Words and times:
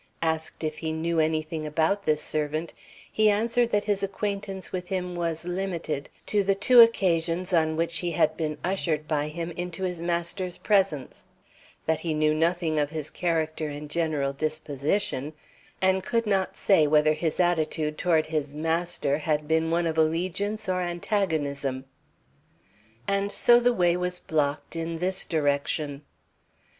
Asked 0.23 0.63
if 0.63 0.79
he 0.79 0.91
knew 0.91 1.19
anything 1.19 1.63
about 1.67 2.05
this 2.07 2.23
servant, 2.23 2.73
he 3.11 3.29
answered 3.29 3.69
that 3.69 3.83
his 3.83 4.01
acquaintance 4.01 4.71
with 4.71 4.87
him 4.87 5.15
was 5.15 5.45
limited 5.45 6.09
to 6.25 6.43
the 6.43 6.55
two 6.55 6.81
occasions 6.81 7.53
on 7.53 7.75
which 7.77 7.99
he 7.99 8.09
had 8.13 8.35
been 8.35 8.57
ushered 8.63 9.07
by 9.07 9.27
him 9.27 9.51
into 9.51 9.83
his 9.83 10.01
master's 10.01 10.57
presence; 10.57 11.25
that 11.85 11.99
he 11.99 12.15
knew 12.15 12.33
nothing 12.33 12.79
of 12.79 12.89
his 12.89 13.11
character 13.11 13.67
and 13.67 13.91
general 13.91 14.33
disposition, 14.33 15.33
and 15.83 16.03
could 16.03 16.25
not 16.25 16.57
say 16.57 16.87
whether 16.87 17.13
his 17.13 17.39
attitude 17.39 17.95
toward 17.99 18.25
his 18.25 18.55
master 18.55 19.19
had 19.19 19.47
been 19.47 19.69
one 19.69 19.85
of 19.85 19.99
allegiance 19.99 20.67
or 20.67 20.81
antagonism. 20.81 21.85
And 23.07 23.31
so 23.31 23.59
the 23.59 23.71
way 23.71 23.95
was 23.95 24.19
blocked 24.19 24.75
in 24.75 24.97
this 24.97 25.25
direction. 25.25 26.01